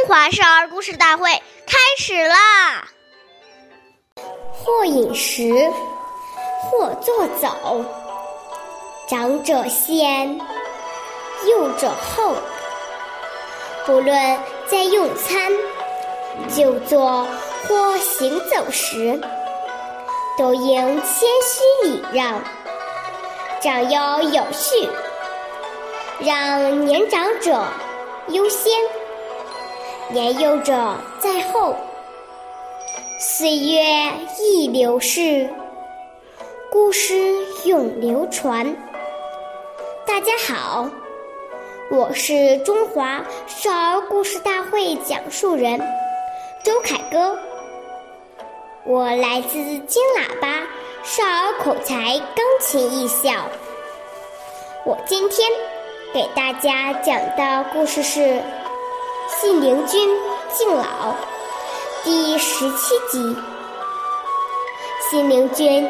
[0.00, 1.30] 中华少儿故事大会
[1.66, 2.88] 开始啦！
[4.50, 5.52] 或饮食，
[6.62, 7.84] 或坐走，
[9.06, 10.40] 长者先，
[11.46, 12.34] 幼者后。
[13.84, 15.52] 不论在用餐、
[16.48, 17.26] 就坐
[17.68, 19.20] 或行走时，
[20.38, 22.42] 都应谦虚礼让，
[23.60, 24.88] 长幼有序，
[26.20, 27.62] 让年长者
[28.28, 28.72] 优先。
[30.12, 31.76] 年幼者在后，
[33.20, 33.80] 岁月
[34.40, 35.48] 易流逝，
[36.68, 37.14] 故事
[37.64, 38.74] 永流传。
[40.04, 40.90] 大家好，
[41.92, 45.78] 我是中华少儿故事大会讲述人
[46.64, 47.38] 周凯歌，
[48.84, 50.66] 我来自金喇叭
[51.04, 53.30] 少儿口才钢琴艺校。
[54.84, 55.48] 我今天
[56.12, 58.42] 给大家讲的故事是。
[59.38, 60.08] 信陵君
[60.52, 61.14] 敬老
[62.02, 63.36] 第十七集。
[65.08, 65.88] 信陵君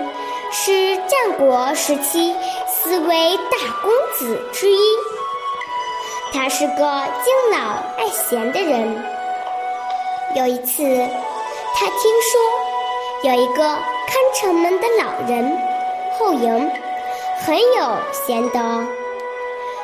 [0.53, 2.37] 是战国时期
[2.69, 4.79] 四位大公子之一，
[6.33, 9.05] 他是个敬老爱贤的人。
[10.37, 10.83] 有一次，
[11.75, 15.59] 他听说有一个看城门的老人
[16.19, 16.71] 后营
[17.45, 18.85] 很有贤德。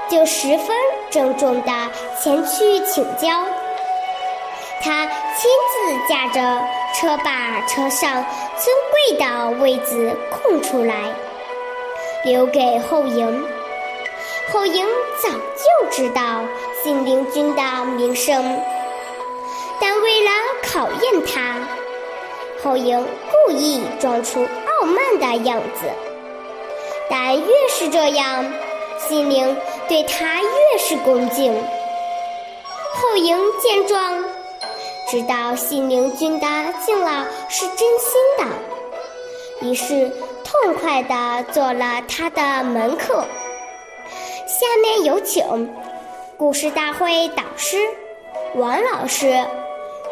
[0.09, 0.69] 就十分
[1.17, 1.73] 郑重地
[2.21, 3.31] 前去请教。
[4.83, 6.63] 他亲自驾着
[6.95, 8.23] 车把车上
[8.59, 10.95] 尊贵的位子空出来，
[12.23, 13.45] 留给后营。
[14.53, 14.87] 后营
[15.23, 16.43] 早就知道
[16.83, 17.63] 信陵君的
[17.97, 18.61] 名声，
[19.81, 20.31] 但为了
[20.71, 21.57] 考验他，
[22.63, 23.03] 后营
[23.47, 25.87] 故意装出傲慢的样子。
[27.09, 28.45] 但越是这样，
[28.99, 29.57] 信陵。
[29.89, 31.55] 对他越是恭敬，
[32.95, 34.25] 后营见状，
[35.09, 36.47] 知道信陵君的
[36.85, 40.11] 敬老是真心的，于是
[40.43, 43.25] 痛快地做了他的门客。
[44.47, 45.73] 下面有请
[46.37, 47.79] 故事大会导师
[48.57, 49.45] 王老师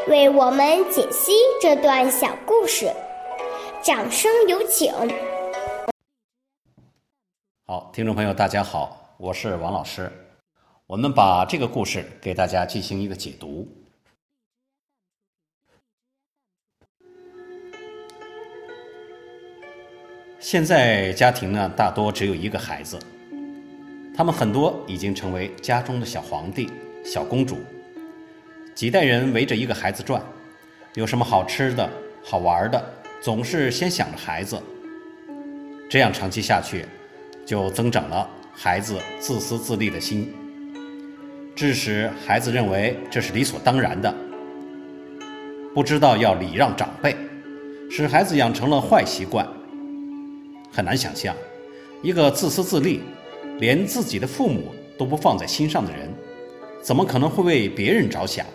[0.06, 2.92] 为我们解析这段小故事，
[3.82, 4.94] 掌声有请。
[7.66, 9.03] 好，听众朋友，大家好。
[9.16, 10.10] 我是王老师，
[10.88, 13.68] 我们把这个故事给大家进行一个解读。
[20.40, 22.98] 现在家庭呢，大多只有一个孩子，
[24.16, 26.68] 他们很多已经成为家中的小皇帝、
[27.04, 27.58] 小公主，
[28.74, 30.20] 几代人围着一个孩子转，
[30.94, 31.88] 有什么好吃的
[32.24, 32.84] 好玩的，
[33.22, 34.60] 总是先想着孩子。
[35.88, 36.84] 这样长期下去，
[37.46, 38.28] 就增长了。
[38.56, 40.32] 孩子自私自利的心，
[41.56, 44.14] 致使孩子认为这是理所当然的，
[45.74, 47.16] 不知道要礼让长辈，
[47.90, 49.46] 使孩子养成了坏习惯。
[50.72, 51.34] 很难想象，
[52.00, 53.02] 一个自私自利、
[53.58, 56.08] 连自己的父母都不放在心上的人，
[56.80, 58.46] 怎么可能会为别人着想？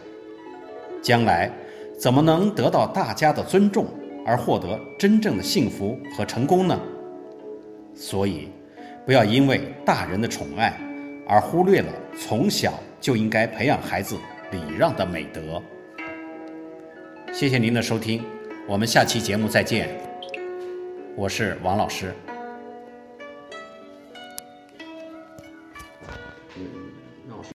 [1.02, 1.52] 将来
[2.00, 3.86] 怎么能得到大家的尊重
[4.26, 6.80] 而获得真正的幸福和成功呢？
[7.94, 8.48] 所以。
[9.10, 10.72] 不要因为大人的宠爱
[11.28, 14.16] 而忽略了从小就应该培养孩子
[14.52, 15.60] 礼让的美德。
[17.34, 18.24] 谢谢您的收听，
[18.68, 19.90] 我们下期节目再见。
[21.16, 22.14] 我是王老师。